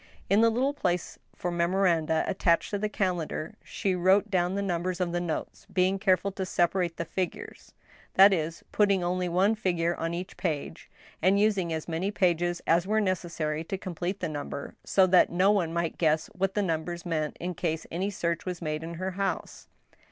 In 0.31 0.41
the 0.41 0.49
iittle 0.51 0.75
place 0.75 1.19
for 1.35 1.51
memoranda 1.51 2.23
attached 2.25 2.71
to 2.71 2.79
the 2.79 2.89
calendar 2.89 3.53
she 3.63 3.93
wrote 3.93 4.31
down 4.31 4.55
the 4.55 4.61
numbers 4.63 4.99
of 4.99 5.11
the 5.11 5.21
notes, 5.21 5.67
being 5.71 5.99
careful 5.99 6.31
to 6.31 6.43
separate 6.43 6.97
the 6.97 7.05
figures; 7.05 7.75
that 8.15 8.33
is, 8.33 8.63
putting 8.71 9.03
only 9.03 9.29
one 9.29 9.53
figure 9.53 9.95
on 9.97 10.15
each 10.15 10.37
page, 10.37 10.89
and 11.21 11.39
using 11.39 11.71
as 11.71 11.87
many 11.87 12.09
pages 12.09 12.63
as 12.65 12.87
were 12.87 12.99
necessary 12.99 13.63
to 13.65 13.77
complete 13.77 14.21
the 14.21 14.27
number, 14.27 14.73
so 14.83 15.05
that 15.05 15.29
no 15.31 15.51
one 15.51 15.71
might 15.71 15.99
guess 15.99 16.29
what 16.33 16.55
the 16.55 16.63
numbers 16.63 17.05
meant 17.05 17.37
in 17.39 17.53
case 17.53 17.85
any 17.91 18.09
search 18.09 18.43
was 18.43 18.59
made 18.59 18.81
in 18.81 18.95
her 18.95 19.11
house. 19.11 19.67